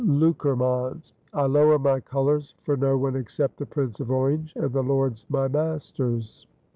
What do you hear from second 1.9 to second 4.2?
colors for no one except the Prince of